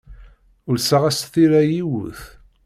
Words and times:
Ulseɣ-as 0.69 1.19
tira 1.33 1.59
i 1.63 1.69
yiwet. 1.73 2.21